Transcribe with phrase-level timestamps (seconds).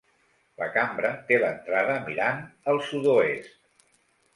[0.61, 2.43] La cambra té l'entrada mirant
[2.75, 3.59] el sud-oest.